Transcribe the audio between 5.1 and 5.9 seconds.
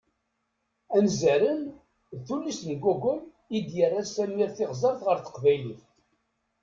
teqbaylit.